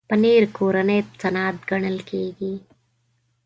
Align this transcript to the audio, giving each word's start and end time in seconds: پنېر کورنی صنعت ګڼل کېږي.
پنېر 0.09 0.43
کورنی 0.57 0.99
صنعت 1.21 1.57
ګڼل 1.69 1.97
کېږي. 2.09 2.53